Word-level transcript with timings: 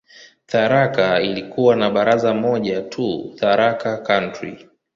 Tharaka 0.45 1.21
ilikuwa 1.21 1.75
na 1.75 1.89
baraza 1.89 2.33
moja 2.33 2.81
tu, 2.81 3.31
"Tharaka 3.35 3.97
County". 3.97 4.57